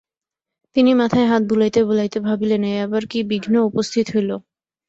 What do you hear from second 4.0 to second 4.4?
হইল!